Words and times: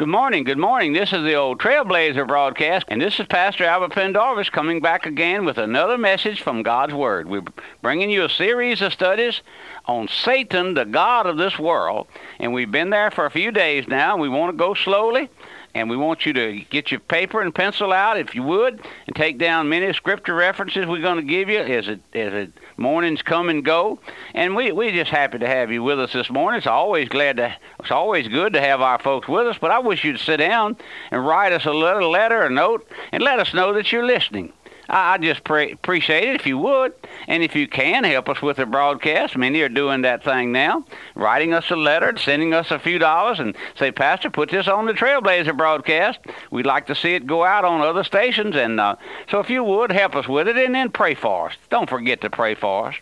Good 0.00 0.08
morning, 0.08 0.44
good 0.44 0.56
morning. 0.56 0.94
This 0.94 1.12
is 1.12 1.24
the 1.24 1.34
old 1.34 1.60
Trailblazer 1.60 2.26
broadcast, 2.26 2.86
and 2.88 3.02
this 3.02 3.20
is 3.20 3.26
Pastor 3.26 3.64
Albert 3.64 3.92
Pendarvis 3.92 4.48
coming 4.48 4.80
back 4.80 5.04
again 5.04 5.44
with 5.44 5.58
another 5.58 5.98
message 5.98 6.40
from 6.40 6.62
God's 6.62 6.94
Word. 6.94 7.28
We're 7.28 7.44
bringing 7.82 8.08
you 8.08 8.24
a 8.24 8.30
series 8.30 8.80
of 8.80 8.94
studies 8.94 9.42
on 9.84 10.08
Satan, 10.08 10.72
the 10.72 10.86
God 10.86 11.26
of 11.26 11.36
this 11.36 11.58
world, 11.58 12.06
and 12.38 12.54
we've 12.54 12.70
been 12.70 12.88
there 12.88 13.10
for 13.10 13.26
a 13.26 13.30
few 13.30 13.50
days 13.50 13.86
now. 13.88 14.16
We 14.16 14.30
want 14.30 14.54
to 14.54 14.56
go 14.56 14.72
slowly 14.72 15.28
and 15.74 15.88
we 15.88 15.96
want 15.96 16.26
you 16.26 16.32
to 16.32 16.60
get 16.70 16.90
your 16.90 17.00
paper 17.00 17.40
and 17.40 17.54
pencil 17.54 17.92
out, 17.92 18.18
if 18.18 18.34
you 18.34 18.42
would, 18.42 18.80
and 19.06 19.16
take 19.16 19.38
down 19.38 19.68
many 19.68 19.92
scripture 19.92 20.34
references 20.34 20.86
we're 20.86 21.00
going 21.00 21.16
to 21.16 21.22
give 21.22 21.48
you 21.48 21.58
as 21.58 21.88
it 21.88 22.00
as 22.14 22.32
it 22.32 22.52
mornings 22.76 23.22
come 23.22 23.48
and 23.48 23.64
go. 23.64 24.00
And 24.34 24.56
we 24.56 24.72
we're 24.72 24.92
just 24.92 25.10
happy 25.10 25.38
to 25.38 25.46
have 25.46 25.70
you 25.70 25.82
with 25.82 26.00
us 26.00 26.12
this 26.12 26.30
morning. 26.30 26.58
It's 26.58 26.66
always 26.66 27.08
glad 27.08 27.36
to 27.36 27.54
it's 27.78 27.90
always 27.90 28.28
good 28.28 28.52
to 28.54 28.60
have 28.60 28.80
our 28.80 28.98
folks 28.98 29.28
with 29.28 29.46
us. 29.46 29.58
But 29.60 29.70
I 29.70 29.78
wish 29.78 30.04
you'd 30.04 30.18
sit 30.18 30.38
down 30.38 30.76
and 31.10 31.24
write 31.24 31.52
us 31.52 31.66
a 31.66 31.72
little 31.72 32.10
letter, 32.10 32.42
a 32.42 32.50
note, 32.50 32.88
and 33.12 33.22
let 33.22 33.38
us 33.38 33.54
know 33.54 33.72
that 33.74 33.92
you're 33.92 34.06
listening. 34.06 34.52
I, 34.92 35.18
just 35.18 35.44
pray, 35.44 35.70
appreciate 35.70 36.28
it 36.28 36.34
if 36.34 36.46
you 36.46 36.58
would. 36.58 36.92
And 37.28 37.42
if 37.42 37.54
you 37.54 37.68
can 37.68 38.02
help 38.02 38.28
us 38.28 38.42
with 38.42 38.56
the 38.56 38.66
broadcast, 38.66 39.36
many 39.36 39.60
are 39.60 39.68
doing 39.68 40.02
that 40.02 40.24
thing 40.24 40.50
now, 40.50 40.84
writing 41.14 41.54
us 41.54 41.70
a 41.70 41.76
letter, 41.76 42.16
sending 42.18 42.52
us 42.52 42.72
a 42.72 42.78
few 42.78 42.98
dollars, 42.98 43.38
and 43.38 43.56
say, 43.76 43.92
Pastor, 43.92 44.30
put 44.30 44.50
this 44.50 44.66
on 44.66 44.86
the 44.86 44.92
Trailblazer 44.92 45.56
broadcast. 45.56 46.18
We'd 46.50 46.66
like 46.66 46.88
to 46.88 46.94
see 46.96 47.14
it 47.14 47.26
go 47.26 47.44
out 47.44 47.64
on 47.64 47.80
other 47.80 48.02
stations. 48.02 48.56
And 48.56 48.80
uh, 48.80 48.96
so 49.30 49.38
if 49.38 49.48
you 49.48 49.62
would, 49.62 49.92
help 49.92 50.16
us 50.16 50.26
with 50.26 50.48
it, 50.48 50.56
and 50.56 50.74
then 50.74 50.90
pray 50.90 51.14
for 51.14 51.50
us. 51.50 51.56
Don't 51.70 51.88
forget 51.88 52.20
to 52.22 52.30
pray 52.30 52.56
for 52.56 52.88
us 52.88 52.96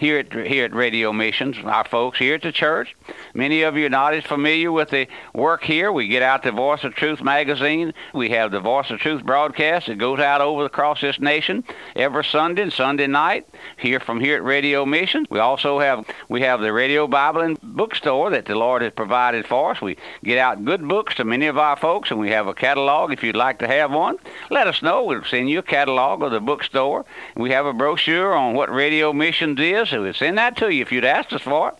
here 0.00 0.18
at 0.18 0.32
here 0.32 0.64
at 0.64 0.72
Radio 0.72 1.12
Missions, 1.12 1.58
our 1.62 1.84
folks 1.84 2.18
here 2.18 2.36
at 2.36 2.42
the 2.42 2.52
church. 2.52 2.96
Many 3.34 3.62
of 3.62 3.76
you 3.76 3.84
are 3.84 3.90
not 3.90 4.14
as 4.14 4.24
familiar 4.24 4.72
with 4.72 4.88
the 4.88 5.06
work 5.34 5.62
here. 5.62 5.92
We 5.92 6.08
get 6.08 6.22
out 6.22 6.42
the 6.42 6.52
Voice 6.52 6.84
of 6.84 6.94
Truth 6.94 7.22
magazine. 7.22 7.92
We 8.14 8.30
have 8.30 8.50
the 8.50 8.60
Voice 8.60 8.90
of 8.90 8.98
Truth 8.98 9.24
broadcast 9.24 9.88
that 9.88 9.98
goes 9.98 10.18
out 10.18 10.40
over 10.40 10.64
across 10.64 11.02
this 11.02 11.20
nation 11.20 11.64
every 11.94 12.24
Sunday 12.24 12.62
and 12.62 12.72
Sunday 12.72 13.08
night 13.08 13.46
here 13.76 14.00
from 14.00 14.20
here 14.20 14.36
at 14.36 14.42
Radio 14.42 14.86
Missions. 14.86 15.28
We 15.28 15.38
also 15.38 15.78
have 15.78 16.06
we 16.30 16.40
have 16.40 16.60
the 16.60 16.72
Radio 16.72 17.06
Bible 17.06 17.42
and 17.42 17.60
Bookstore 17.60 18.30
that 18.30 18.46
the 18.46 18.54
Lord 18.54 18.80
has 18.80 18.94
provided 18.94 19.46
for 19.46 19.72
us. 19.72 19.82
We 19.82 19.98
get 20.24 20.38
out 20.38 20.64
good 20.64 20.88
books 20.88 21.16
to 21.16 21.24
many 21.24 21.46
of 21.46 21.58
our 21.58 21.76
folks, 21.76 22.10
and 22.10 22.18
we 22.18 22.30
have 22.30 22.46
a 22.46 22.54
catalog 22.54 23.12
if 23.12 23.22
you'd 23.22 23.36
like 23.36 23.58
to 23.58 23.68
have 23.68 23.92
one. 23.92 24.16
Let 24.48 24.66
us 24.66 24.80
know. 24.80 25.04
We'll 25.04 25.24
send 25.24 25.50
you 25.50 25.58
a 25.58 25.62
catalog 25.62 26.22
of 26.22 26.32
the 26.32 26.40
bookstore. 26.40 27.04
We 27.36 27.50
have 27.50 27.66
a 27.66 27.74
brochure 27.74 28.32
on 28.32 28.54
what 28.54 28.72
Radio 28.72 29.12
Missions 29.12 29.60
is 29.60 29.89
so 29.90 30.02
we'd 30.02 30.16
send 30.16 30.38
that 30.38 30.56
to 30.58 30.72
you 30.72 30.82
if 30.82 30.92
you'd 30.92 31.04
asked 31.04 31.32
us 31.32 31.42
for 31.42 31.70
it. 31.70 31.74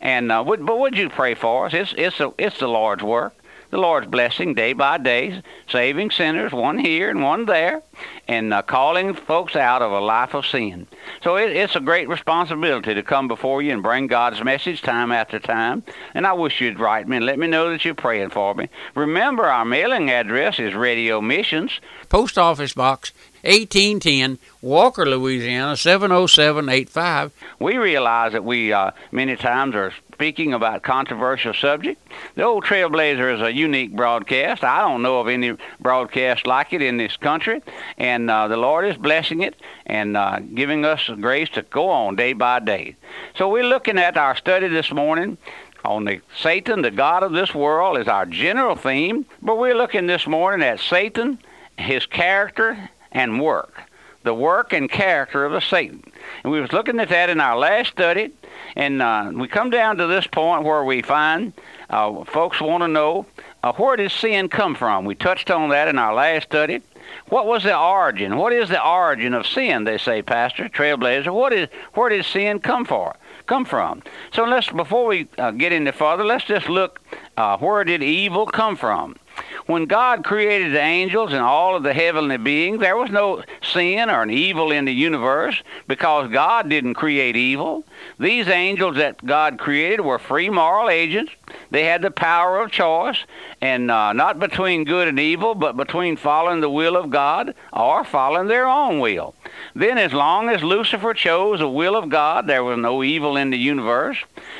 And 0.00 0.30
uh, 0.30 0.42
would, 0.46 0.64
but 0.64 0.78
would 0.78 0.96
you 0.96 1.08
pray 1.08 1.34
for 1.34 1.66
us? 1.66 1.74
It's 1.74 1.94
it's 1.96 2.20
a, 2.20 2.32
it's 2.38 2.58
the 2.58 2.68
Lord's 2.68 3.02
work, 3.02 3.34
the 3.70 3.78
Lord's 3.78 4.06
blessing 4.06 4.54
day 4.54 4.72
by 4.72 4.98
day, 4.98 5.42
saving 5.68 6.10
sinners, 6.10 6.52
one 6.52 6.78
here 6.78 7.10
and 7.10 7.22
one 7.22 7.46
there, 7.46 7.82
and 8.28 8.54
uh, 8.54 8.62
calling 8.62 9.14
folks 9.14 9.56
out 9.56 9.82
of 9.82 9.92
a 9.92 10.00
life 10.00 10.34
of 10.34 10.46
sin. 10.46 10.86
So 11.22 11.36
it, 11.36 11.50
it's 11.50 11.76
a 11.76 11.80
great 11.80 12.08
responsibility 12.08 12.94
to 12.94 13.02
come 13.02 13.28
before 13.28 13.60
you 13.62 13.72
and 13.72 13.82
bring 13.82 14.06
God's 14.06 14.42
message 14.44 14.82
time 14.82 15.10
after 15.10 15.38
time. 15.38 15.82
And 16.14 16.26
I 16.26 16.32
wish 16.32 16.60
you'd 16.60 16.78
write 16.80 17.08
me 17.08 17.16
and 17.16 17.26
let 17.26 17.38
me 17.38 17.46
know 17.48 17.70
that 17.70 17.84
you're 17.84 17.94
praying 17.94 18.30
for 18.30 18.54
me. 18.54 18.68
Remember, 18.94 19.46
our 19.46 19.64
mailing 19.64 20.10
address 20.10 20.58
is 20.58 20.74
Radio 20.74 21.20
Missions, 21.20 21.80
Post 22.08 22.38
Office 22.38 22.74
Box 22.74 23.12
1810, 23.42 24.38
Walker, 24.62 25.06
Louisiana 25.06 25.76
70785. 25.76 27.32
We 27.58 27.76
realize 27.76 28.32
that 28.32 28.44
we 28.44 28.72
uh, 28.72 28.90
many 29.12 29.36
times 29.36 29.74
are 29.74 29.92
speaking 30.12 30.54
about 30.54 30.82
controversial 30.82 31.52
subject. 31.52 32.00
The 32.36 32.42
old 32.42 32.64
Trailblazer 32.64 33.34
is 33.34 33.42
a 33.42 33.52
unique 33.52 33.94
broadcast. 33.94 34.64
I 34.64 34.80
don't 34.80 35.02
know 35.02 35.20
of 35.20 35.28
any 35.28 35.56
broadcast 35.78 36.46
like 36.46 36.72
it 36.72 36.80
in 36.80 36.96
this 36.96 37.16
country, 37.18 37.62
and 37.98 38.30
uh, 38.30 38.48
the 38.48 38.56
Lord 38.56 38.86
is 38.86 38.96
blessing 38.96 39.42
it 39.42 39.54
and 39.84 40.16
uh, 40.16 40.40
giving 40.54 40.84
us 40.84 41.08
grace 41.20 41.50
to 41.50 41.62
go 41.62 41.90
on 41.90 42.16
day 42.16 42.32
by 42.32 42.60
day. 42.60 42.96
So 43.36 43.50
we're 43.50 43.64
looking 43.64 43.98
at 43.98 44.16
our 44.16 44.34
study 44.36 44.68
this 44.68 44.90
morning 44.90 45.36
on 45.84 46.04
the 46.04 46.20
Satan, 46.40 46.82
the 46.82 46.90
God 46.90 47.22
of 47.22 47.32
this 47.32 47.54
world, 47.54 47.98
is 47.98 48.08
our 48.08 48.26
general 48.26 48.74
theme, 48.74 49.26
but 49.42 49.58
we're 49.58 49.76
looking 49.76 50.06
this 50.06 50.26
morning 50.26 50.66
at 50.66 50.80
Satan, 50.80 51.38
his 51.78 52.06
character, 52.06 52.90
and 53.12 53.40
work. 53.40 53.82
The 54.22 54.34
work 54.34 54.72
and 54.72 54.90
character 54.90 55.44
of 55.44 55.52
a 55.52 55.60
Satan. 55.60 56.02
And 56.42 56.52
we 56.52 56.60
was 56.60 56.72
looking 56.72 56.98
at 56.98 57.10
that 57.10 57.30
in 57.30 57.40
our 57.40 57.56
last 57.56 57.90
study, 57.90 58.32
and 58.74 59.00
uh, 59.00 59.30
we 59.32 59.46
come 59.46 59.70
down 59.70 59.98
to 59.98 60.06
this 60.06 60.26
point 60.26 60.64
where 60.64 60.84
we 60.84 61.02
find 61.02 61.52
uh, 61.88 62.24
folks 62.24 62.60
want 62.60 62.82
to 62.82 62.88
know 62.88 63.26
uh, 63.62 63.72
where 63.74 63.96
did 63.96 64.10
sin 64.10 64.48
come 64.48 64.74
from. 64.74 65.04
We 65.04 65.14
touched 65.14 65.50
on 65.50 65.68
that 65.70 65.88
in 65.88 65.98
our 65.98 66.14
last 66.14 66.44
study. 66.44 66.82
What 67.28 67.46
was 67.46 67.62
the 67.62 67.78
origin? 67.78 68.36
What 68.36 68.52
is 68.52 68.68
the 68.68 68.84
origin 68.84 69.34
of 69.34 69.46
sin? 69.46 69.84
They 69.84 69.98
say, 69.98 70.22
Pastor 70.22 70.68
Trailblazer. 70.68 71.32
What 71.32 71.52
is 71.52 71.68
where 71.94 72.08
did 72.08 72.24
sin 72.24 72.58
come 72.58 72.84
for? 72.84 73.16
Come 73.46 73.64
from? 73.64 74.02
So 74.32 74.44
let's 74.44 74.70
before 74.70 75.06
we 75.06 75.28
uh, 75.38 75.52
get 75.52 75.72
any 75.72 75.92
further, 75.92 76.24
let's 76.24 76.44
just 76.44 76.68
look 76.68 77.00
uh, 77.36 77.58
where 77.58 77.84
did 77.84 78.02
evil 78.02 78.46
come 78.46 78.76
from? 78.76 79.16
When 79.66 79.86
God 79.86 80.24
created 80.24 80.72
the 80.72 80.80
angels 80.80 81.32
and 81.32 81.42
all 81.42 81.74
of 81.74 81.82
the 81.82 81.92
heavenly 81.92 82.36
beings, 82.36 82.78
there 82.78 82.96
was 82.96 83.10
no 83.10 83.42
sin 83.62 84.08
or 84.08 84.22
an 84.22 84.30
evil 84.30 84.70
in 84.70 84.84
the 84.84 84.94
universe 84.94 85.60
because 85.88 86.30
God 86.30 86.68
didn't 86.68 86.94
create 86.94 87.34
evil. 87.34 87.84
These 88.20 88.46
angels 88.46 88.96
that 88.96 89.24
God 89.26 89.58
created 89.58 90.02
were 90.02 90.20
free 90.20 90.50
moral 90.50 90.88
agents. 90.88 91.32
They 91.72 91.84
had 91.84 92.02
the 92.02 92.12
power 92.12 92.60
of 92.60 92.70
choice, 92.70 93.18
and 93.60 93.90
uh, 93.90 94.12
not 94.12 94.38
between 94.38 94.84
good 94.84 95.08
and 95.08 95.18
evil, 95.18 95.56
but 95.56 95.76
between 95.76 96.16
following 96.16 96.60
the 96.60 96.70
will 96.70 96.96
of 96.96 97.10
God 97.10 97.54
or 97.72 98.04
following 98.04 98.46
their 98.46 98.66
own 98.66 99.00
will. 99.00 99.34
Then, 99.74 99.98
as 99.98 100.12
long 100.12 100.48
as 100.48 100.62
Lucifer 100.62 101.14
chose 101.14 101.58
the 101.58 101.68
will 101.68 101.96
of 101.96 102.08
God, 102.08 102.46
there 102.46 102.64
was 102.64 102.78
no 102.78 103.02
evil 103.02 103.36
in 103.36 103.50
the 103.50 103.58
universe. 103.58 104.18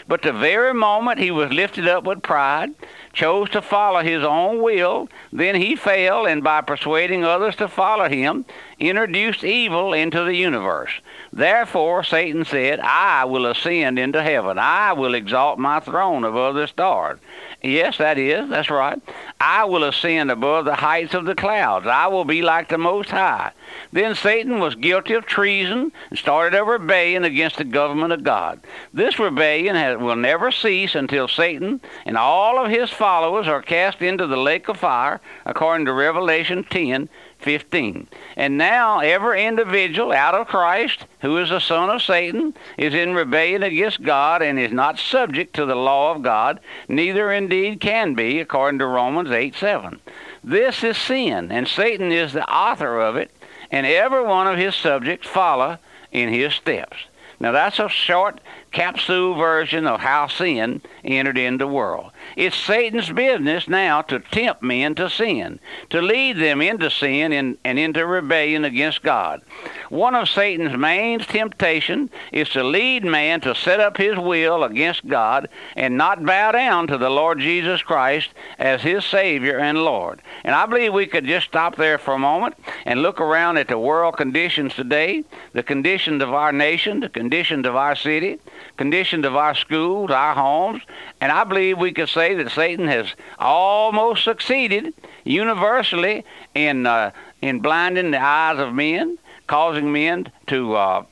But 0.09 0.23
the 0.23 0.33
very 0.33 0.75
moment 0.75 1.19
he 1.19 1.31
was 1.31 1.53
lifted 1.53 1.89
up 1.89 2.05
with 2.05 2.23
pride, 2.23 2.71
chose 3.13 3.49
to 3.51 3.63
follow 3.63 4.01
his 4.03 4.23
own 4.23 4.63
will, 4.63 5.09
then 5.33 5.55
he 5.55 5.75
fell, 5.75 6.27
and 6.27 6.43
by 6.43 6.61
persuading 6.61 7.25
others 7.25 7.57
to 7.57 7.69
follow 7.69 8.09
him, 8.09 8.45
introduced 8.79 9.43
evil 9.43 9.93
into 9.93 10.23
the 10.25 10.35
universe. 10.35 10.91
Therefore, 11.33 12.05
Satan 12.05 12.45
said, 12.45 12.81
I 12.81 13.25
will 13.25 13.47
ascend 13.47 13.99
into 13.99 14.23
heaven. 14.23 14.59
I 14.59 14.93
will 14.93 15.15
exalt 15.15 15.59
my 15.59 15.81
throne 15.81 16.25
above 16.25 16.55
the 16.55 16.67
stars. 16.67 17.19
Yes, 17.63 17.99
that 17.99 18.19
is. 18.19 18.49
That's 18.49 18.71
right. 18.71 19.01
I 19.41 19.65
will 19.65 19.85
ascend 19.85 20.31
above 20.31 20.67
the 20.67 20.75
heights 20.75 21.15
of 21.15 21.25
the 21.25 21.35
clouds. 21.35 21.87
I 21.87 22.07
will 22.07 22.25
be 22.25 22.43
like 22.43 22.69
the 22.69 22.79
Most 22.79 23.11
High. 23.11 23.53
Then 23.93 24.15
Satan 24.15 24.59
was 24.61 24.75
guilty 24.75 25.15
of 25.15 25.27
treason 25.27 25.91
and 26.11 26.19
started 26.19 26.57
a 26.57 26.63
rebellion 26.63 27.25
against 27.25 27.57
the 27.57 27.65
government 27.65 28.13
of 28.13 28.25
God. 28.25 28.61
This 28.93 29.19
rebellion 29.19 29.75
has, 29.75 29.99
will 29.99 30.17
never 30.17 30.51
cease 30.51 30.95
until 30.95 31.29
Satan 31.29 31.81
and 32.05 32.17
all 32.17 32.63
of 32.63 32.71
his 32.71 32.91
followers 32.91 33.49
are 33.49 33.63
cast 33.63 34.03
into 34.03 34.27
the 34.27 34.37
lake 34.37 34.69
of 34.69 34.79
fire, 34.79 35.21
according 35.45 35.87
to 35.87 35.93
Revelation 35.93 36.65
10 36.65 37.09
15. 37.39 38.09
And 38.37 38.59
now 38.59 39.01
every 39.01 39.45
individual 39.45 40.13
out 40.13 40.35
of 40.35 40.47
Christ 40.47 41.07
who 41.21 41.39
is 41.39 41.51
a 41.51 41.61
son 41.61 41.91
of 41.91 42.03
Satan 42.03 42.55
is 42.77 42.95
in 42.95 43.15
rebellion 43.15 43.63
against 43.63 44.03
God 44.03 44.43
and 44.43 44.59
is 44.59 44.73
not 44.73 44.99
subject 44.99 45.55
to 45.55 45.67
the 45.67 45.75
law 45.75 46.15
of 46.15 46.23
God, 46.23 46.61
neither 46.89 47.33
indeed 47.33 47.81
can 47.81 48.15
be, 48.15 48.41
according 48.41 48.79
to 48.79 48.87
Romans 48.87 49.31
8 49.31 49.55
7. 49.55 50.01
This 50.43 50.85
is 50.85 50.97
sin, 50.97 51.51
and 51.51 51.67
Satan 51.67 52.13
is 52.13 52.33
the 52.33 52.49
author 52.49 53.01
of 53.01 53.17
it, 53.17 53.31
and 53.71 53.87
every 53.87 54.23
one 54.23 54.47
of 54.47 54.59
his 54.59 54.75
subjects 54.75 55.27
follow 55.27 55.79
in 56.13 56.29
his 56.29 56.55
steps. 56.55 56.97
Now 57.39 57.53
that's 57.53 57.79
a 57.79 57.89
short 57.89 58.41
capsule 58.73 59.35
version 59.35 59.87
of 59.87 60.01
how 60.01 60.27
sin 60.27 60.83
entered 61.05 61.39
into 61.39 61.65
the 61.65 61.71
world. 61.71 62.11
It's 62.37 62.57
Satan's 62.57 63.11
business 63.11 63.69
now 63.69 64.03
to 64.03 64.19
tempt 64.19 64.63
men 64.63 64.95
to 64.97 65.09
sin, 65.09 65.61
to 65.91 66.03
lead 66.03 66.37
them 66.37 66.61
into 66.61 66.91
sin 66.91 67.33
and, 67.33 67.57
and 67.65 67.79
into 67.79 68.07
rebellion 68.07 68.65
against 68.65 69.03
God. 69.03 69.43
One 69.89 70.15
of 70.15 70.29
Satan's 70.29 70.77
main 70.77 71.21
temptations 71.21 72.11
is 72.33 72.49
to 72.51 72.63
lead 72.63 73.05
man 73.05 73.41
to 73.43 73.55
set 73.55 73.81
up 73.81 73.97
his 73.97 74.19
will 74.19 74.65
against 74.65 75.07
God 75.07 75.49
and 75.75 75.97
not 75.97 76.25
bow 76.25 76.53
down 76.53 76.87
to 76.89 76.99
the 76.99 77.11
Lord 77.11 77.39
Jesus 77.39 77.83
Christ 77.83 78.31
as 78.59 78.83
his 78.83 79.05
Savior 79.05 79.59
and 79.59 79.79
Lord. 79.79 80.21
And 80.45 80.55
I 80.55 80.67
believe 80.67 80.93
we 80.93 81.07
could 81.07 81.25
just 81.25 81.47
stop 81.47 81.77
there 81.77 81.99
for 81.99 82.15
a 82.15 82.19
moment 82.19 82.57
and 82.85 83.03
look 83.03 83.21
around 83.21 83.57
at 83.57 83.69
the 83.69 83.79
world 83.79 84.17
conditions 84.17 84.75
today, 84.75 85.25
the 85.53 85.63
conditions 85.63 86.23
of 86.23 86.35
our 86.35 86.53
nation, 86.53 87.01
the 87.01 87.09
conditions 87.09 87.26
of 87.33 87.77
our 87.77 87.97
city, 87.97 88.39
conditions 88.77 89.25
of 89.25 89.37
our 89.37 89.55
schools, 89.55 90.11
our 90.11 90.35
homes, 90.35 90.83
and 91.21 91.33
I 91.33 91.45
believe 91.45 91.79
we 91.79 91.93
could 91.93 92.09
say 92.09 92.35
that 92.35 92.51
Satan 92.51 92.89
has 92.89 93.07
almost 93.39 94.25
succeeded 94.25 94.95
universally 95.25 96.25
in 96.55 96.87
uh, 96.87 97.11
in 97.43 97.61
blinding 97.61 98.11
the 98.11 98.21
eyes 98.21 98.59
of 98.59 98.75
men, 98.75 99.19
causing 99.47 99.93
men 99.93 100.31
to 100.49 100.75
uh, 100.75 101.05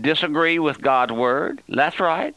disagree 0.00 0.58
with 0.58 0.80
God's 0.80 1.12
word. 1.12 1.62
That's 1.68 2.00
right. 2.00 2.34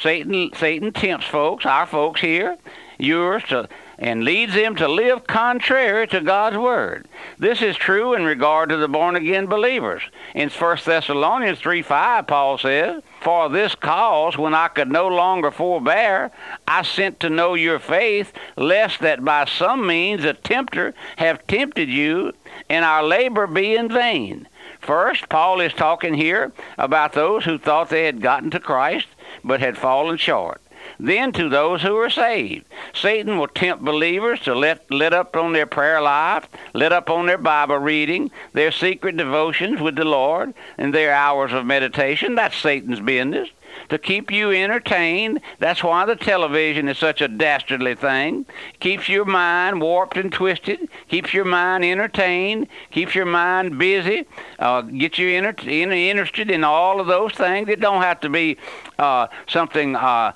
Satan 0.00 0.50
Satan 0.56 0.92
tempts 0.92 1.26
folks, 1.26 1.66
our 1.66 1.86
folks 1.86 2.20
here, 2.20 2.56
yours, 2.98 3.42
to 3.48 3.68
and 3.98 4.24
leads 4.24 4.54
them 4.54 4.76
to 4.76 4.88
live 4.88 5.26
contrary 5.26 6.06
to 6.08 6.20
God's 6.20 6.56
word. 6.56 7.06
This 7.38 7.62
is 7.62 7.76
true 7.76 8.14
in 8.14 8.24
regard 8.24 8.68
to 8.68 8.76
the 8.76 8.88
born 8.88 9.16
again 9.16 9.46
believers. 9.46 10.02
In 10.34 10.50
1 10.50 10.78
Thessalonians 10.84 11.58
3 11.60 11.82
5, 11.82 12.26
Paul 12.26 12.58
says, 12.58 13.02
For 13.20 13.48
this 13.48 13.74
cause, 13.74 14.36
when 14.36 14.54
I 14.54 14.68
could 14.68 14.90
no 14.90 15.08
longer 15.08 15.50
forbear, 15.50 16.30
I 16.66 16.82
sent 16.82 17.20
to 17.20 17.30
know 17.30 17.54
your 17.54 17.78
faith, 17.78 18.32
lest 18.56 19.00
that 19.00 19.24
by 19.24 19.44
some 19.44 19.86
means 19.86 20.24
a 20.24 20.34
tempter 20.34 20.94
have 21.16 21.46
tempted 21.46 21.88
you, 21.88 22.32
and 22.68 22.84
our 22.84 23.02
labor 23.02 23.46
be 23.46 23.76
in 23.76 23.88
vain. 23.88 24.48
First, 24.80 25.28
Paul 25.28 25.60
is 25.60 25.72
talking 25.72 26.14
here 26.14 26.52
about 26.76 27.12
those 27.12 27.44
who 27.44 27.56
thought 27.56 27.88
they 27.88 28.04
had 28.04 28.20
gotten 28.20 28.50
to 28.50 28.58
Christ 28.58 29.06
but 29.44 29.60
had 29.60 29.78
fallen 29.78 30.16
short. 30.16 30.60
Then 31.04 31.32
to 31.32 31.48
those 31.48 31.82
who 31.82 31.96
are 31.96 32.08
saved. 32.08 32.64
Satan 32.94 33.36
will 33.36 33.48
tempt 33.48 33.84
believers 33.84 34.38
to 34.42 34.54
let, 34.54 34.88
let 34.88 35.12
up 35.12 35.36
on 35.36 35.52
their 35.52 35.66
prayer 35.66 36.00
life, 36.00 36.46
let 36.74 36.92
up 36.92 37.10
on 37.10 37.26
their 37.26 37.38
Bible 37.38 37.78
reading, 37.78 38.30
their 38.52 38.70
secret 38.70 39.16
devotions 39.16 39.80
with 39.80 39.96
the 39.96 40.04
Lord, 40.04 40.54
and 40.78 40.94
their 40.94 41.12
hours 41.12 41.52
of 41.52 41.66
meditation. 41.66 42.36
That's 42.36 42.56
Satan's 42.56 43.00
business 43.00 43.48
to 43.88 43.98
keep 43.98 44.30
you 44.30 44.50
entertained. 44.50 45.40
That's 45.58 45.82
why 45.82 46.04
the 46.06 46.16
television 46.16 46.88
is 46.88 46.98
such 46.98 47.20
a 47.20 47.28
dastardly 47.28 47.94
thing. 47.94 48.46
Keeps 48.80 49.08
your 49.08 49.24
mind 49.24 49.80
warped 49.80 50.16
and 50.16 50.32
twisted. 50.32 50.88
Keeps 51.08 51.34
your 51.34 51.44
mind 51.44 51.84
entertained. 51.84 52.68
Keeps 52.90 53.14
your 53.14 53.26
mind 53.26 53.78
busy. 53.78 54.26
Uh, 54.58 54.82
gets 54.82 55.18
you 55.18 55.28
inter- 55.28 55.54
interested 55.68 56.50
in 56.50 56.64
all 56.64 57.00
of 57.00 57.06
those 57.06 57.32
things. 57.32 57.68
It 57.68 57.80
don't 57.80 58.02
have 58.02 58.20
to 58.20 58.28
be 58.28 58.56
uh, 58.98 59.26
something 59.46 59.96
uh, 59.96 60.32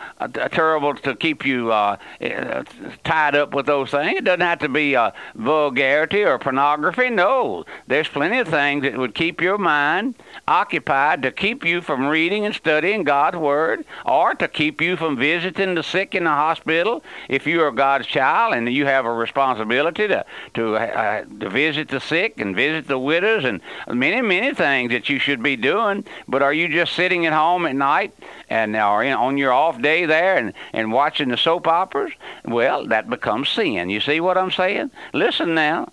terrible 0.50 0.94
to 0.94 1.14
keep 1.14 1.44
you 1.44 1.72
uh, 1.72 1.96
uh, 2.20 2.64
tied 3.04 3.34
up 3.34 3.54
with 3.54 3.66
those 3.66 3.90
things. 3.90 4.18
It 4.18 4.24
doesn't 4.24 4.40
have 4.40 4.58
to 4.60 4.68
be 4.68 4.96
uh, 4.96 5.12
vulgarity 5.34 6.24
or 6.24 6.38
pornography. 6.38 7.10
No, 7.10 7.64
there's 7.86 8.08
plenty 8.08 8.38
of 8.38 8.48
things 8.48 8.82
that 8.82 8.96
would 8.96 9.14
keep 9.14 9.40
your 9.40 9.58
mind 9.58 10.14
occupied 10.48 11.22
to 11.22 11.30
keep 11.30 11.64
you 11.64 11.80
from 11.80 12.06
reading 12.06 12.44
and 12.44 12.54
studying 12.54 13.04
God's 13.26 13.42
Word, 13.42 13.84
or 14.04 14.34
to 14.34 14.46
keep 14.46 14.80
you 14.80 14.96
from 14.96 15.16
visiting 15.16 15.74
the 15.74 15.82
sick 15.82 16.14
in 16.14 16.24
the 16.24 16.30
hospital. 16.30 17.02
If 17.28 17.44
you 17.44 17.60
are 17.62 17.72
God's 17.72 18.06
child 18.06 18.54
and 18.54 18.72
you 18.72 18.86
have 18.86 19.04
a 19.04 19.12
responsibility 19.12 20.06
to 20.06 20.24
to, 20.54 20.76
uh, 20.76 21.24
to 21.40 21.50
visit 21.50 21.88
the 21.88 21.98
sick 22.00 22.40
and 22.40 22.54
visit 22.54 22.86
the 22.86 23.00
widows 23.00 23.44
and 23.44 23.60
many 23.88 24.22
many 24.22 24.54
things 24.54 24.92
that 24.92 25.08
you 25.08 25.18
should 25.18 25.42
be 25.42 25.56
doing, 25.56 26.04
but 26.28 26.40
are 26.40 26.52
you 26.52 26.68
just 26.68 26.92
sitting 26.92 27.26
at 27.26 27.32
home 27.32 27.66
at 27.66 27.74
night 27.74 28.14
and 28.48 28.76
or 28.76 29.02
in, 29.02 29.12
on 29.12 29.36
your 29.38 29.52
off 29.52 29.82
day 29.82 30.06
there 30.06 30.36
and 30.36 30.52
and 30.72 30.92
watching 30.92 31.30
the 31.30 31.36
soap 31.36 31.66
operas? 31.66 32.12
Well, 32.44 32.86
that 32.86 33.10
becomes 33.10 33.48
sin. 33.48 33.90
You 33.90 34.00
see 34.00 34.20
what 34.20 34.38
I'm 34.38 34.52
saying? 34.52 34.92
Listen 35.12 35.54
now. 35.54 35.92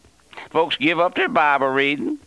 Folks 0.51 0.77
give 0.77 0.99
up 0.99 1.15
their 1.15 1.29
Bible 1.29 1.69
reading 1.69 2.19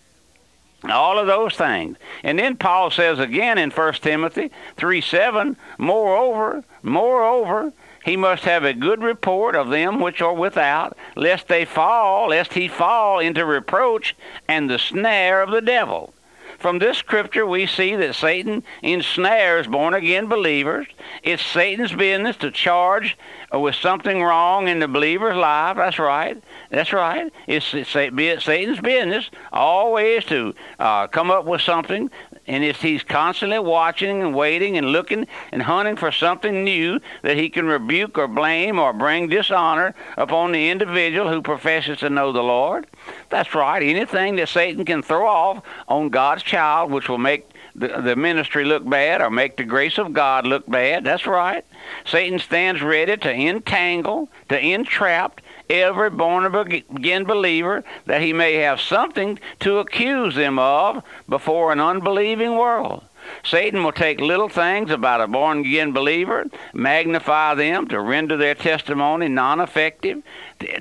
all 0.91 1.19
of 1.19 1.27
those 1.27 1.55
things. 1.55 1.97
And 2.23 2.39
then 2.39 2.57
Paul 2.57 2.91
says 2.91 3.19
again 3.19 3.59
in 3.59 3.71
1 3.71 3.93
Timothy 3.95 4.51
3 4.77 5.01
7, 5.01 5.57
Moreover, 5.79 6.65
moreover, 6.83 7.73
he 8.05 8.17
must 8.17 8.45
have 8.45 8.63
a 8.65 8.73
good 8.73 9.03
report 9.03 9.57
of 9.57 9.69
them 9.69 10.01
which 10.01 10.23
are 10.23 10.33
without, 10.33 10.97
lest 11.17 11.49
they 11.49 11.65
fall, 11.65 12.29
lest 12.29 12.53
he 12.53 12.69
fall 12.69 13.19
into 13.19 13.45
reproach 13.45 14.15
and 14.47 14.71
the 14.71 14.79
snare 14.79 15.43
of 15.43 15.51
the 15.51 15.61
devil. 15.61 16.15
From 16.59 16.79
this 16.79 16.99
scripture, 16.99 17.47
we 17.47 17.67
see 17.67 17.95
that 17.97 18.15
Satan 18.15 18.65
ensnares 18.83 19.67
born 19.67 19.95
again 19.95 20.27
believers. 20.27 20.87
It's 21.23 21.45
Satan's 21.45 21.93
business 21.93 22.37
to 22.39 22.51
charge 22.51 23.17
with 23.53 23.75
something 23.75 24.23
wrong 24.23 24.69
in 24.69 24.79
the 24.79 24.89
believer's 24.89 25.37
life. 25.37 25.77
That's 25.77 25.99
right. 25.99 26.43
That's 26.71 26.93
right. 26.93 27.33
It's, 27.47 27.75
it's 27.75 27.91
Satan's 27.91 28.81
business 28.81 29.31
always 29.53 30.25
to 30.27 30.55
uh, 30.79 31.09
come 31.09 31.31
up 31.31 31.45
with 31.45 31.61
something 31.61 32.11
and 32.47 32.63
it's, 32.65 32.81
he's 32.81 33.03
constantly 33.03 33.59
watching 33.59 34.23
and 34.23 34.35
waiting 34.35 34.77
and 34.77 34.89
looking 34.89 35.27
and 35.53 35.63
hunting 35.63 35.97
for 35.97 36.13
something 36.13 36.65
new 36.65 37.01
that 37.23 37.37
he 37.37 37.49
can 37.49 37.67
rebuke 37.67 38.19
or 38.19 38.29
blame 38.29 38.79
or 38.79 38.93
bring 38.93 39.29
dishonor 39.29 39.95
upon 40.17 40.53
the 40.53 40.71
individual 40.71 41.31
who 41.31 41.43
professes 41.43 41.99
to 41.99 42.11
know 42.11 42.33
the 42.33 42.43
Lord. 42.43 42.87
That's 43.31 43.55
right. 43.55 43.83
Anything 43.83 44.37
that 44.37 44.49
Satan 44.49 44.85
can 44.85 45.03
throw 45.03 45.27
off 45.27 45.65
on 45.89 46.09
God's 46.09 46.43
child, 46.43 46.91
which 46.91 47.09
will 47.09 47.19
make 47.19 47.51
the, 47.75 47.89
the 48.01 48.17
ministry 48.17 48.65
look 48.65 48.89
bad 48.89 49.21
or 49.21 49.31
make 49.31 49.57
the 49.57 49.65
grace 49.65 49.99
of 49.99 50.13
God 50.13 50.47
look 50.47 50.67
bad. 50.67 51.05
That's 51.05 51.27
right. 51.27 51.65
Satan 52.05 52.39
stands 52.39 52.83
ready 52.83 53.17
to 53.17 53.33
entangle, 53.33 54.29
to 54.49 54.59
entrap, 54.59 55.41
every 55.69 56.11
born 56.11 56.55
again 56.55 57.25
believer 57.25 57.85
that 58.07 58.23
he 58.23 58.33
may 58.33 58.55
have 58.55 58.81
something 58.81 59.39
to 59.61 59.79
accuse 59.79 60.35
them 60.35 60.59
of 60.59 61.03
before 61.29 61.73
an 61.73 61.81
unbelieving 61.81 62.57
world. 62.57 63.03
Satan 63.45 63.85
will 63.85 63.93
take 63.93 64.21
little 64.21 64.49
things 64.49 64.91
about 64.91 65.21
a 65.21 65.27
born 65.27 65.61
again 65.61 65.93
believer, 65.93 66.47
magnify 66.75 67.55
them 67.55 67.89
to 67.89 68.01
render 68.01 68.37
their 68.37 68.55
testimony 68.55 69.29
non 69.29 69.61
effective, 69.61 70.23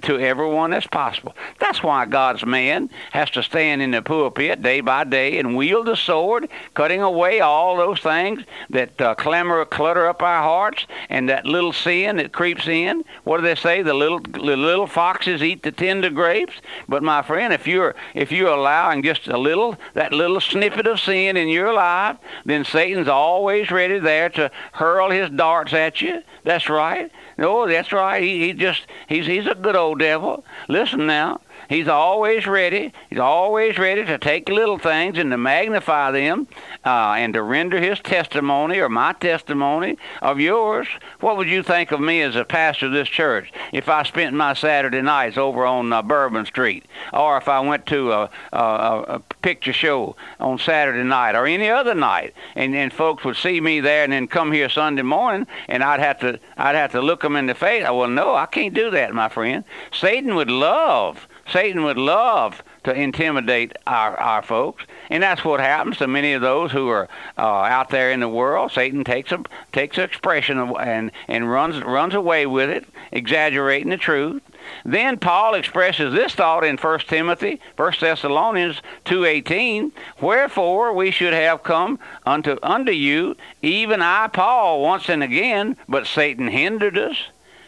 to 0.01 0.19
everyone 0.19 0.74
as 0.74 0.88
possible. 0.88 1.36
That's 1.59 1.83
why 1.83 2.06
God's 2.06 2.45
man 2.45 2.89
has 3.12 3.30
to 3.31 3.44
stand 3.44 3.81
in 3.81 3.92
the 3.92 4.01
pulpit 4.01 4.62
day 4.62 4.81
by 4.81 5.03
day 5.03 5.38
and 5.38 5.56
wield 5.56 5.88
the 5.88 5.95
sword, 5.95 6.50
cutting 6.74 7.01
away 7.01 7.42
all 7.42 7.75
those 7.75 8.00
things 8.00 8.44
that 8.69 9.00
uh, 9.01 9.15
clamor, 9.15 9.59
or 9.59 9.65
clutter 9.65 10.07
up 10.07 10.21
our 10.21 10.41
hearts, 10.41 10.86
and 11.09 11.30
that 11.30 11.45
little 11.45 11.74
sin 11.74 12.18
that 12.18 12.31
creeps 12.31 12.68
in. 12.68 13.03
What 13.24 13.38
do 13.38 13.44
they 13.44 13.56
say? 13.56 13.81
The 13.81 13.94
little 13.94 14.19
the 14.19 14.56
little 14.56 14.88
foxes 14.88 15.44
eat 15.44 15.63
the 15.63 15.71
tender 15.71 16.09
grapes. 16.09 16.53
But 16.88 17.03
my 17.03 17.21
friend, 17.21 17.53
if 17.53 17.68
you're 17.68 17.95
if 18.13 18.31
you're 18.31 18.53
allowing 18.53 19.03
just 19.03 19.27
a 19.27 19.38
little 19.38 19.77
that 19.94 20.13
little 20.13 20.39
snippet 20.39 20.88
of 20.88 21.00
sin 21.00 21.38
in 21.38 21.48
your 21.48 21.74
life, 21.74 22.18
then 22.43 22.65
Satan's 22.65 23.07
always 23.07 23.71
ready 23.71 23.99
there 23.99 24.29
to 24.29 24.51
hurl 24.73 25.11
his 25.11 25.29
darts 25.29 25.73
at 25.73 26.01
you. 26.01 26.21
That's 26.43 26.69
right. 26.69 27.11
No, 27.37 27.67
that's 27.67 27.91
right. 27.91 28.21
He, 28.21 28.47
he 28.47 28.53
just 28.53 28.85
he's 29.07 29.25
he's 29.25 29.47
a 29.47 29.55
good 29.55 29.75
old 29.75 29.99
devil. 29.99 30.43
Listen 30.67 31.05
now. 31.07 31.41
He's 31.69 31.88
always 31.88 32.45
ready. 32.45 32.94
He's 33.09 33.19
always 33.19 33.77
ready 33.77 34.06
to 34.06 34.17
take 34.17 34.50
little 34.50 34.77
things 34.77 35.17
and 35.17 35.31
to 35.31 35.38
magnify 35.38 36.12
them 36.12 36.47
uh, 36.85 37.15
and 37.17 37.33
to 37.33 37.41
render 37.41 37.79
his 37.79 38.00
testimony 38.00 38.79
or 38.79 38.89
my 38.89 39.13
testimony 39.13 39.97
of 40.21 40.39
yours. 40.39 40.88
What 41.19 41.38
would 41.38 41.47
you 41.47 41.63
think 41.63 41.91
of 41.91 42.00
me 42.00 42.21
as 42.21 42.35
a 42.35 42.45
pastor 42.45 42.88
of 42.88 42.91
this 42.91 43.09
church 43.09 43.51
if 43.71 43.89
I 43.89 44.03
spent 44.03 44.35
my 44.35 44.53
Saturday 44.53 45.01
nights 45.01 45.38
over 45.38 45.65
on 45.65 45.91
uh, 45.91 46.01
Bourbon 46.01 46.45
Street 46.45 46.85
or 47.13 47.38
if 47.38 47.47
I 47.47 47.59
went 47.59 47.86
to 47.88 48.12
a, 48.12 48.29
a, 48.53 48.60
a 48.60 49.19
picture 49.41 49.74
show 49.74 50.15
on 50.39 50.60
Saturday 50.60 51.03
night 51.03 51.36
or 51.36 51.48
any 51.48 51.69
other 51.69 51.95
night 51.95 52.34
and, 52.55 52.75
then 52.75 52.89
folks 52.89 53.24
would 53.24 53.38
see 53.38 53.62
me 53.62 53.79
there 53.79 54.03
and 54.03 54.12
then 54.12 54.27
come 54.27 54.51
here 54.51 54.67
Sunday 54.67 55.01
morning 55.01 55.48
and 55.69 55.81
I'd 55.81 56.01
have 56.01 56.19
to 56.19 56.39
I'd 56.57 56.75
have 56.75 56.91
to 56.91 57.01
look 57.01 57.22
them 57.22 57.38
in 57.38 57.45
the 57.45 57.55
face. 57.55 57.84
Well, 57.84 58.10
no, 58.10 58.36
I 58.36 58.48
can't 58.48 58.74
do 58.74 58.91
that, 58.91 59.13
my 59.13 59.29
friend. 59.29 59.63
Satan 59.93 60.36
would 60.36 60.51
love 60.51 61.25
Satan 61.47 61.83
would 61.83 61.97
love 61.97 62.63
to 62.83 62.93
intimidate 62.93 63.73
our, 63.85 64.17
our 64.17 64.41
folks, 64.41 64.83
and 65.09 65.21
that's 65.21 65.45
what 65.45 65.59
happens 65.59 65.97
to 65.97 66.07
many 66.07 66.33
of 66.33 66.41
those 66.41 66.71
who 66.71 66.87
are 66.89 67.07
uh, 67.37 67.41
out 67.41 67.89
there 67.89 68.11
in 68.11 68.19
the 68.19 68.29
world. 68.29 68.71
Satan 68.71 69.03
takes 69.03 69.31
a 69.31 69.43
takes 69.71 69.97
expression 69.97 70.59
and 70.59 71.11
and 71.27 71.51
runs 71.51 71.81
runs 71.83 72.15
away 72.15 72.45
with 72.45 72.69
it, 72.69 72.85
exaggerating 73.11 73.89
the 73.89 73.97
truth. 73.97 74.41
Then 74.83 75.19
Paul 75.19 75.53
expresses 75.53 76.13
this 76.13 76.33
thought 76.33 76.63
in 76.63 76.77
1 76.77 76.99
Timothy, 77.01 77.61
1 77.75 77.93
Thessalonians 77.99 78.81
2:18, 79.05 79.91
wherefore 80.19 80.93
we 80.93 81.11
should 81.11 81.33
have 81.33 81.61
come 81.61 81.99
unto 82.25 82.57
unto 82.63 82.91
you, 82.91 83.35
even 83.61 84.01
I 84.01 84.27
Paul 84.27 84.81
once 84.81 85.09
and 85.09 85.21
again, 85.21 85.77
but 85.87 86.07
Satan 86.07 86.47
hindered 86.47 86.97
us. 86.97 87.17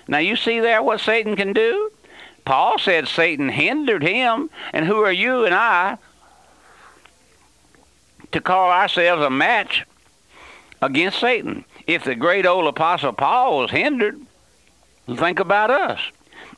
Now 0.08 0.20
you 0.20 0.36
see 0.36 0.60
there 0.60 0.82
what 0.82 1.02
Satan 1.02 1.36
can 1.36 1.54
do? 1.54 1.92
Paul 2.48 2.80
said 2.80 3.10
Satan 3.10 3.50
hindered 3.50 4.04
him, 4.04 4.50
and 4.72 4.86
who 4.86 5.04
are 5.04 5.12
you 5.12 5.44
and 5.44 5.54
I 5.54 5.98
to 8.32 8.40
call 8.40 8.72
ourselves 8.72 9.22
a 9.22 9.30
match 9.30 9.86
against 10.82 11.20
Satan? 11.20 11.66
If 11.88 12.06
the 12.06 12.16
great 12.16 12.46
old 12.46 12.66
apostle 12.66 13.12
Paul 13.12 13.60
was 13.60 13.72
hindered, 13.72 14.22
think 15.14 15.42
about 15.42 15.72
us. 15.72 16.00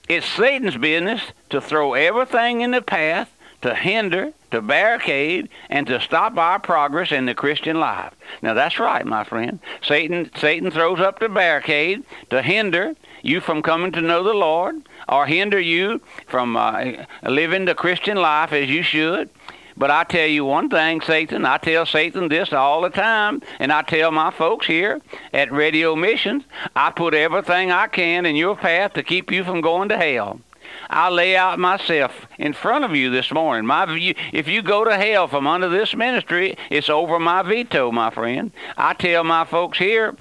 It's 0.07 0.27
Satan's 0.27 0.77
business 0.77 1.23
to 1.49 1.59
throw 1.59 1.95
everything 1.95 2.61
in 2.61 2.69
the 2.69 2.83
path 2.83 3.31
to 3.61 3.75
hinder, 3.75 4.31
to 4.51 4.61
barricade, 4.61 5.49
and 5.69 5.85
to 5.87 5.99
stop 5.99 6.37
our 6.37 6.59
progress 6.59 7.11
in 7.11 7.25
the 7.25 7.35
Christian 7.35 7.79
life. 7.79 8.13
Now 8.41 8.53
that's 8.53 8.79
right, 8.79 9.05
my 9.05 9.23
friend. 9.23 9.59
Satan 9.81 10.29
Satan 10.37 10.71
throws 10.71 10.99
up 10.99 11.19
the 11.19 11.29
barricade 11.29 12.03
to 12.29 12.41
hinder 12.41 12.95
you 13.21 13.41
from 13.41 13.61
coming 13.61 13.91
to 13.93 14.01
know 14.01 14.23
the 14.23 14.33
Lord, 14.33 14.87
or 15.09 15.25
hinder 15.25 15.59
you 15.59 16.01
from 16.27 16.55
uh, 16.55 17.05
living 17.23 17.65
the 17.65 17.75
Christian 17.75 18.17
life 18.17 18.53
as 18.53 18.69
you 18.69 18.83
should. 18.83 19.29
But 19.75 19.91
I 19.91 20.03
tell 20.03 20.27
you 20.27 20.43
one 20.43 20.69
thing, 20.69 20.99
Satan, 20.99 21.45
I 21.45 21.57
tell 21.57 21.85
Satan 21.85 22.27
this 22.27 22.51
all 22.51 22.81
the 22.81 22.89
time, 22.89 23.41
and 23.59 23.71
I 23.71 23.81
tell 23.81 24.11
my 24.11 24.29
folks 24.29 24.67
here 24.67 25.01
at 25.33 25.53
Radio 25.53 25.95
Missions, 25.95 26.43
I 26.75 26.91
put 26.91 27.13
everything 27.13 27.71
I 27.71 27.87
can 27.87 28.25
in 28.25 28.35
your 28.35 28.57
path 28.57 28.93
to 28.93 29.03
keep 29.03 29.31
you 29.31 29.45
from 29.45 29.61
going 29.61 29.87
to 29.89 29.97
hell. 29.97 30.41
I 30.89 31.09
lay 31.09 31.37
out 31.37 31.59
myself 31.59 32.27
in 32.37 32.53
front 32.53 32.83
of 32.83 32.95
you 32.95 33.09
this 33.09 33.31
morning. 33.31 33.65
My 33.65 33.85
view, 33.85 34.15
if 34.33 34.47
you 34.47 34.61
go 34.61 34.83
to 34.83 34.97
hell 34.97 35.27
from 35.27 35.47
under 35.47 35.69
this 35.69 35.95
ministry, 35.95 36.57
it's 36.69 36.89
over 36.89 37.17
my 37.17 37.41
veto, 37.41 37.91
my 37.91 38.09
friend. 38.09 38.51
I 38.77 38.93
tell 38.93 39.23
my 39.23 39.45
folks 39.45 39.77
here, 39.77 40.15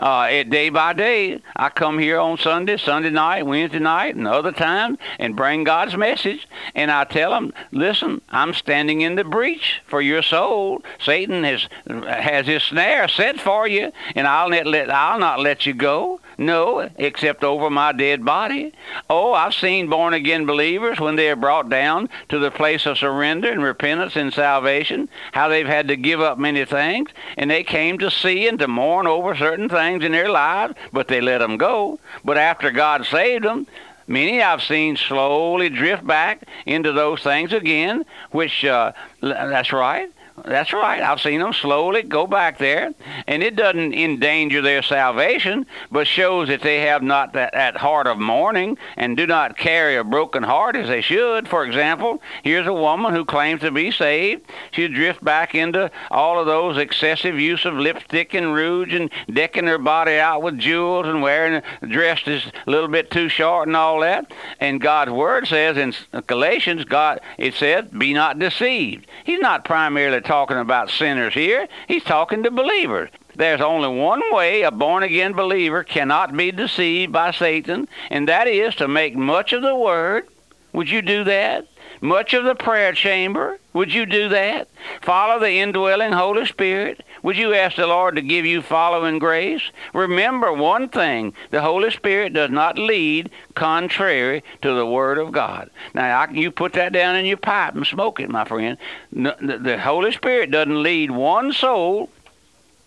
uh, 0.00 0.28
day 0.44 0.68
by 0.68 0.92
day, 0.92 1.40
I 1.56 1.68
come 1.68 1.98
here 1.98 2.18
on 2.18 2.38
Sunday, 2.38 2.76
Sunday 2.76 3.10
night, 3.10 3.46
Wednesday 3.46 3.78
night, 3.78 4.14
and 4.16 4.26
other 4.26 4.52
times, 4.52 4.98
and 5.18 5.36
bring 5.36 5.64
God's 5.64 5.96
message. 5.96 6.46
And 6.74 6.90
I 6.90 7.04
tell 7.04 7.30
them, 7.30 7.52
listen, 7.72 8.20
I'm 8.30 8.54
standing 8.54 9.00
in 9.00 9.14
the 9.14 9.24
breach 9.24 9.80
for 9.86 10.00
your 10.00 10.22
soul. 10.22 10.82
Satan 10.98 11.44
has 11.44 11.68
has 11.86 12.46
his 12.46 12.62
snare 12.62 13.08
set 13.08 13.40
for 13.40 13.66
you, 13.68 13.92
and 14.14 14.26
I'll 14.26 14.48
not 14.48 14.66
let 14.66 14.90
I'll 14.90 15.18
not 15.18 15.40
let 15.40 15.66
you 15.66 15.74
go. 15.74 16.20
No, 16.36 16.90
except 16.96 17.44
over 17.44 17.70
my 17.70 17.92
dead 17.92 18.24
body. 18.24 18.72
Oh, 19.08 19.32
I've 19.32 19.54
seen 19.54 19.88
born 19.88 20.14
again 20.14 20.46
believers 20.46 20.98
when 20.98 21.16
they 21.16 21.30
are 21.30 21.36
brought 21.36 21.68
down 21.68 22.08
to 22.28 22.38
the 22.38 22.50
place 22.50 22.86
of 22.86 22.98
surrender 22.98 23.50
and 23.50 23.62
repentance 23.62 24.16
and 24.16 24.32
salvation, 24.32 25.08
how 25.32 25.48
they've 25.48 25.66
had 25.66 25.88
to 25.88 25.96
give 25.96 26.20
up 26.20 26.38
many 26.38 26.64
things, 26.64 27.10
and 27.36 27.50
they 27.50 27.62
came 27.62 27.98
to 27.98 28.10
see 28.10 28.48
and 28.48 28.58
to 28.58 28.68
mourn 28.68 29.06
over 29.06 29.34
certain 29.36 29.68
things 29.68 30.04
in 30.04 30.12
their 30.12 30.30
lives, 30.30 30.74
but 30.92 31.08
they 31.08 31.20
let 31.20 31.38
them 31.38 31.56
go. 31.56 31.98
But 32.24 32.38
after 32.38 32.70
God 32.70 33.06
saved 33.06 33.44
them, 33.44 33.66
Many 34.06 34.42
I've 34.42 34.62
seen 34.62 34.96
slowly 34.96 35.70
drift 35.70 36.06
back 36.06 36.46
into 36.66 36.92
those 36.92 37.22
things 37.22 37.52
again, 37.52 38.04
which, 38.32 38.64
uh, 38.64 38.92
that's 39.22 39.72
right, 39.72 40.10
that's 40.44 40.72
right. 40.72 41.00
I've 41.00 41.20
seen 41.20 41.40
them 41.40 41.52
slowly 41.52 42.02
go 42.02 42.26
back 42.26 42.58
there, 42.58 42.92
and 43.28 43.40
it 43.40 43.54
doesn't 43.54 43.94
endanger 43.94 44.60
their 44.62 44.82
salvation, 44.82 45.64
but 45.92 46.08
shows 46.08 46.48
that 46.48 46.60
they 46.60 46.80
have 46.80 47.04
not 47.04 47.34
that, 47.34 47.52
that 47.52 47.76
heart 47.76 48.08
of 48.08 48.18
mourning 48.18 48.76
and 48.96 49.16
do 49.16 49.28
not 49.28 49.56
carry 49.56 49.96
a 49.96 50.02
broken 50.02 50.42
heart 50.42 50.74
as 50.74 50.88
they 50.88 51.00
should. 51.00 51.46
For 51.46 51.64
example, 51.64 52.20
here's 52.42 52.66
a 52.66 52.72
woman 52.72 53.14
who 53.14 53.24
claims 53.24 53.60
to 53.60 53.70
be 53.70 53.92
saved. 53.92 54.42
She 54.72 54.88
drift 54.88 55.22
back 55.22 55.54
into 55.54 55.88
all 56.10 56.40
of 56.40 56.46
those 56.46 56.78
excessive 56.78 57.38
use 57.38 57.64
of 57.64 57.74
lipstick 57.74 58.34
and 58.34 58.52
rouge 58.52 58.92
and 58.92 59.10
decking 59.32 59.68
her 59.68 59.78
body 59.78 60.16
out 60.16 60.42
with 60.42 60.58
jewels 60.58 61.06
and 61.06 61.22
wearing 61.22 61.62
a 61.80 61.86
dress 61.86 62.20
that's 62.26 62.46
a 62.66 62.70
little 62.70 62.88
bit 62.88 63.08
too 63.12 63.28
short 63.28 63.68
and 63.68 63.76
all 63.76 64.00
that. 64.00 64.32
And 64.58 64.80
God's 64.80 65.12
word 65.12 65.46
says 65.46 65.76
in 65.76 65.94
Galatians, 66.26 66.84
God 66.84 67.20
it 67.38 67.54
says, 67.54 67.84
"Be 67.86 68.12
not 68.12 68.40
deceived." 68.40 69.06
He's 69.22 69.40
not 69.40 69.64
primarily 69.64 70.23
talking 70.24 70.58
about 70.58 70.90
sinners 70.90 71.34
here. 71.34 71.68
He's 71.86 72.04
talking 72.04 72.42
to 72.42 72.50
believers. 72.50 73.10
There's 73.36 73.60
only 73.60 73.88
one 73.88 74.22
way 74.32 74.62
a 74.62 74.70
born 74.70 75.02
again 75.02 75.32
believer 75.32 75.82
cannot 75.82 76.36
be 76.36 76.52
deceived 76.52 77.12
by 77.12 77.32
Satan, 77.32 77.88
and 78.10 78.28
that 78.28 78.46
is 78.46 78.74
to 78.76 78.88
make 78.88 79.16
much 79.16 79.52
of 79.52 79.62
the 79.62 79.74
Word. 79.74 80.28
Would 80.72 80.88
you 80.88 81.02
do 81.02 81.24
that? 81.24 81.66
Much 82.00 82.34
of 82.34 82.44
the 82.44 82.54
prayer 82.54 82.92
chamber. 82.92 83.58
Would 83.72 83.92
you 83.92 84.06
do 84.06 84.28
that? 84.28 84.68
Follow 85.02 85.40
the 85.40 85.50
indwelling 85.52 86.12
Holy 86.12 86.46
Spirit. 86.46 87.02
Would 87.24 87.38
you 87.38 87.54
ask 87.54 87.76
the 87.76 87.86
Lord 87.86 88.16
to 88.16 88.22
give 88.22 88.44
you 88.44 88.60
following 88.60 89.18
grace? 89.18 89.62
Remember 89.94 90.52
one 90.52 90.90
thing 90.90 91.32
the 91.50 91.62
Holy 91.62 91.90
Spirit 91.90 92.34
does 92.34 92.50
not 92.50 92.78
lead 92.78 93.30
contrary 93.54 94.44
to 94.60 94.74
the 94.74 94.84
Word 94.84 95.16
of 95.16 95.32
God. 95.32 95.70
Now, 95.94 96.20
I, 96.20 96.30
you 96.30 96.50
put 96.50 96.74
that 96.74 96.92
down 96.92 97.16
in 97.16 97.24
your 97.24 97.38
pipe 97.38 97.74
and 97.74 97.86
smoke 97.86 98.20
it, 98.20 98.28
my 98.28 98.44
friend. 98.44 98.76
The, 99.10 99.58
the 99.58 99.78
Holy 99.78 100.12
Spirit 100.12 100.50
doesn't 100.50 100.82
lead 100.82 101.12
one 101.12 101.54
soul 101.54 102.10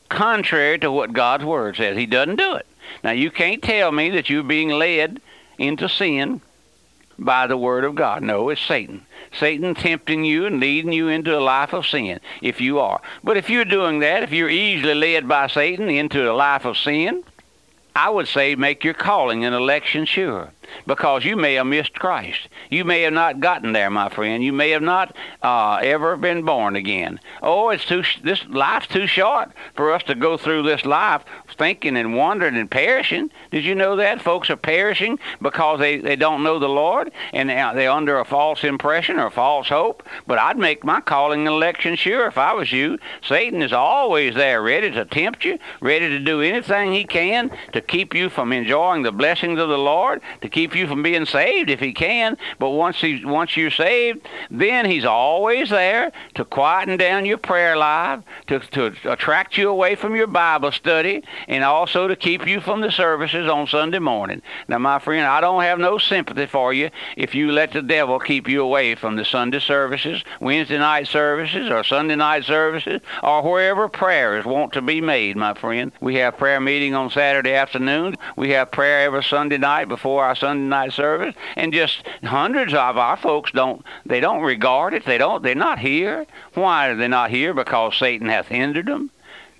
contrary 0.10 0.78
to 0.80 0.92
what 0.92 1.14
God's 1.14 1.44
Word 1.44 1.76
says. 1.76 1.98
He 1.98 2.06
doesn't 2.06 2.36
do 2.36 2.58
it. 2.58 2.68
Now, 3.04 3.12
you 3.12 3.32
can't 3.32 3.64
tell 3.64 3.92
me 3.92 4.12
that 4.12 4.30
you're 4.30 4.44
being 4.44 4.70
led 4.70 5.20
into 5.58 5.90
sin 5.90 6.42
by 7.20 7.48
the 7.48 7.58
Word 7.58 7.84
of 7.84 7.96
God. 7.96 8.24
No, 8.24 8.50
it's 8.50 8.62
Satan. 8.62 9.06
Satan 9.38 9.76
tempting 9.76 10.24
you 10.24 10.46
and 10.46 10.60
leading 10.60 10.92
you 10.92 11.08
into 11.08 11.38
a 11.38 11.42
life 11.42 11.74
of 11.74 11.86
sin, 11.86 12.20
if 12.42 12.62
you 12.62 12.80
are. 12.80 13.02
But 13.24 13.38
if 13.38 13.50
you're 13.50 13.66
doing 13.66 14.00
that, 14.00 14.24
if 14.24 14.32
you're 14.32 14.50
easily 14.50 14.94
led 14.94 15.28
by 15.28 15.48
Satan 15.48 15.90
into 15.90 16.30
a 16.30 16.34
life 16.34 16.66
of 16.66 16.78
sin, 16.78 17.24
I 17.96 18.10
would 18.10 18.28
say 18.28 18.56
make 18.56 18.84
your 18.84 18.94
calling 18.94 19.44
and 19.44 19.56
election 19.56 20.06
sure 20.06 20.52
because 20.86 21.26
you 21.26 21.36
may 21.36 21.56
have 21.56 21.68
missed 21.68 21.94
Christ. 21.94 22.48
You 22.70 22.86
may 22.86 23.02
have 23.02 23.14
not 23.14 23.40
gotten 23.40 23.74
there, 23.74 23.90
my 23.90 24.10
friend. 24.10 24.44
You 24.44 24.54
may 24.54 24.72
have 24.72 24.82
not 24.82 25.16
uh, 25.42 25.80
ever 25.82 26.18
been 26.18 26.44
born 26.44 26.76
again. 26.76 27.20
Oh, 27.42 27.70
it's 27.70 27.86
too 27.86 28.04
this 28.24 28.46
life's 28.46 28.88
too 28.88 29.08
short 29.08 29.52
for 29.76 29.94
us 29.94 30.04
to 30.04 30.16
go 30.16 30.38
through 30.38 30.64
this 30.64 30.86
life 30.86 31.24
thinking 31.58 31.98
and 31.98 32.16
wondering 32.16 32.56
and 32.56 32.70
perishing. 32.70 33.32
Did 33.52 33.64
you 33.64 33.76
know 33.76 33.96
that 33.96 34.22
folks 34.22 34.50
are 34.50 34.58
perishing 34.58 35.20
because 35.42 35.80
they, 35.80 35.98
they 35.98 36.16
don't 36.16 36.44
know 36.44 36.60
the 36.60 36.70
Lord 36.70 37.12
and 37.34 37.50
they're 37.50 37.92
under 37.92 38.20
a 38.20 38.26
false 38.26 38.64
impression 38.64 39.20
or 39.20 39.30
false 39.30 39.68
hope? 39.70 40.04
But 40.26 40.40
I'd 40.40 40.58
make 40.58 40.84
my 40.84 41.02
calling 41.02 41.42
and 41.42 41.50
election 41.50 41.96
sure 41.96 42.28
if 42.28 42.38
I 42.38 42.54
was 42.54 42.72
you. 42.72 43.00
Satan 43.22 43.62
is 43.62 43.74
always 43.74 44.36
there, 44.36 44.62
ready 44.62 44.92
to 44.92 45.06
tempt 45.06 45.46
you, 45.46 45.58
ready 45.82 46.10
to 46.10 46.20
do 46.20 46.42
anything 46.42 46.94
he 46.94 47.04
can 47.04 47.52
to 47.74 47.82
keep 47.82 48.14
you 48.14 48.30
from 48.30 48.54
enjoying 48.54 49.04
the 49.04 49.12
blessings 49.12 49.60
of 49.60 49.70
the 49.70 49.78
Lord, 49.78 50.22
to 50.42 50.50
keep 50.58 50.76
you 50.76 50.88
from 50.88 51.04
being 51.04 51.26
saved 51.28 51.70
if 51.70 51.80
he 51.80 51.94
can. 51.94 52.36
But 52.58 52.72
once 52.72 53.00
he 53.00 53.24
once 53.24 53.56
you're 53.56 53.70
saved, 53.70 54.28
then 54.50 54.86
he's 54.86 55.06
always 55.06 55.70
there 55.70 56.12
to 56.34 56.44
quieten 56.46 56.98
down 56.98 57.28
your 57.28 57.38
prayer 57.38 57.78
life, 57.78 58.24
to 58.48 58.60
to 58.60 58.96
attract 59.06 59.56
you 59.56 59.70
away 59.70 59.94
from 59.94 60.16
your 60.16 60.26
Bible 60.26 60.72
study, 60.72 61.24
and 61.48 61.64
also 61.64 62.08
to 62.08 62.16
keep 62.16 62.48
you 62.48 62.60
from 62.60 62.82
the 62.82 62.92
services 62.92 63.48
on 63.48 63.68
Sunday 63.68 64.00
morning. 64.00 64.42
Now, 64.68 64.80
my 64.80 64.98
friend, 64.98 65.28
I 65.28 65.42
don't 65.42 65.62
have 65.62 65.78
no 65.78 66.00
sympathy 66.00 66.48
for 66.48 66.74
you 66.74 66.90
if 67.16 67.36
you 67.36 67.52
let 67.52 67.72
the 67.72 67.84
devil 67.84 68.20
keep 68.20 68.48
you 68.48 68.64
away 68.64 68.96
from 68.96 69.16
the 69.16 69.26
Sunday 69.26 69.60
services, 69.60 70.24
Wednesday 70.40 70.80
night 70.80 71.08
services, 71.08 71.70
or 71.70 71.84
Sunday 71.84 72.16
night 72.16 72.46
services, 72.46 73.00
or 73.22 73.44
wherever 73.44 73.88
prayers 73.88 74.44
want 74.44 74.74
to 74.74 74.82
be 74.82 75.02
made, 75.02 75.38
my 75.38 75.54
friend. 75.54 75.92
We 76.02 76.16
have 76.16 76.40
prayer 76.40 76.60
meeting 76.60 76.96
on 76.96 77.12
Saturday 77.12 77.54
afternoon. 77.54 78.16
We 78.36 78.50
have 78.52 78.72
prayer 78.72 79.06
every 79.06 79.24
Sunday 79.24 79.60
night 79.60 79.88
before 79.88 80.24
our 80.24 80.36
Sunday 80.48 80.70
night 80.70 80.94
service, 80.94 81.36
and 81.58 81.74
just 81.74 82.04
hundreds 82.24 82.74
of 82.74 82.98
our 82.98 83.18
folks 83.18 83.52
don't 83.52 83.84
they 84.06 84.22
don't 84.22 84.42
regard 84.42 84.94
it. 84.94 85.06
They 85.06 85.18
don't. 85.18 85.44
They're 85.44 85.56
not 85.56 85.80
here. 85.80 86.26
Why 86.54 86.88
are 86.88 86.96
they 86.96 87.10
not 87.10 87.32
here? 87.32 87.54
Because 87.54 87.98
Satan 87.98 88.30
hath 88.30 88.48
hindered 88.48 88.86
them. 88.86 89.12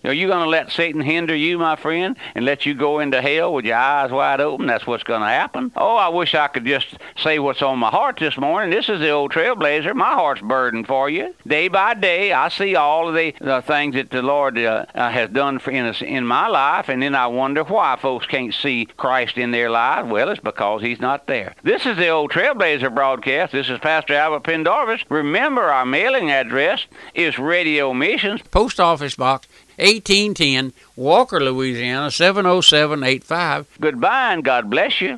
Are 0.08 0.14
you 0.14 0.28
going 0.28 0.44
to 0.44 0.50
let 0.50 0.72
Satan 0.72 1.02
hinder 1.02 1.36
you, 1.36 1.58
my 1.58 1.76
friend, 1.76 2.16
and 2.34 2.46
let 2.46 2.66
you 2.66 2.74
go 2.74 3.00
into 3.00 3.22
hell 3.22 3.54
with 3.54 3.66
your 3.66 3.76
eyes 3.76 4.10
wide 4.10 4.40
open? 4.40 4.66
That's 4.66 4.88
what's 4.88 5.04
going 5.04 5.20
to 5.20 5.28
happen. 5.28 5.74
Oh, 5.76 5.98
I 5.98 6.08
wish 6.08 6.34
I 6.34 6.48
could 6.48 6.64
just 6.64 6.98
say 7.18 7.40
what's 7.40 7.62
on 7.62 7.78
my 7.78 7.90
heart 7.90 8.18
this 8.18 8.38
morning. 8.38 8.70
This 8.70 8.88
is 8.88 9.02
the 9.02 9.10
old 9.10 9.34
trailblazer. 9.34 9.94
My 9.94 10.14
heart's 10.14 10.42
burdened 10.42 10.88
for 10.88 11.10
you. 11.10 11.36
Day 11.46 11.68
by 11.68 11.94
day, 11.94 12.32
I 12.32 12.48
see 12.48 12.76
all 12.78 13.10
of 13.10 13.16
the, 13.16 13.36
the 13.42 13.62
things 13.62 13.96
that 13.96 14.10
the 14.10 14.22
Lord 14.22 14.58
uh, 14.58 14.86
uh, 14.96 15.10
has 15.10 15.30
done 15.32 15.60
for 15.60 15.72
in, 15.72 15.86
us, 15.86 16.02
in 16.02 16.26
my 16.26 16.48
life, 16.48 16.88
and 16.88 17.04
then 17.04 17.14
I 17.14 17.28
wonder 17.28 17.66
why 17.66 17.98
folks 17.98 18.26
can't 18.26 18.54
see 18.54 18.86
Christ 18.86 19.38
in 19.38 19.52
their 19.52 19.70
lives. 19.70 20.10
Well, 20.10 20.30
it's 20.30 20.40
because 20.40 20.82
He's 20.82 21.02
not 21.02 21.28
there. 21.28 21.54
This 21.64 21.86
is 21.86 21.98
the 21.98 22.08
old 22.08 22.32
Trailblazer 22.32 22.96
broadcast. 22.96 23.52
This 23.52 23.70
is 23.70 23.80
Pastor 23.80 24.14
Albert 24.14 24.44
Pendarvis. 24.44 25.04
Remember, 25.10 25.64
our 25.64 25.86
mailing 25.86 26.32
address 26.32 26.86
is 27.14 27.38
Radio 27.38 27.94
Missions, 27.94 28.42
Post 28.44 28.80
Office 28.80 29.16
Box 29.16 29.50
1810, 29.78 30.74
Walker, 30.96 31.40
Louisiana 31.40 32.10
70785. 32.12 33.68
Goodbye 33.80 34.34
and 34.34 34.44
God 34.44 34.70
bless 34.70 35.02
you. 35.02 35.18